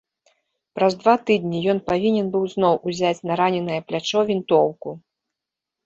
Праз 0.79 0.95
два 1.03 1.13
тыдні 1.27 1.59
ён 1.75 1.83
павінен 1.91 2.33
быў 2.37 2.43
зноў 2.55 2.75
узяць 2.91 3.23
на 3.33 3.41
раненае 3.45 3.79
плячо 3.87 4.19
вінтоўку. 4.35 5.01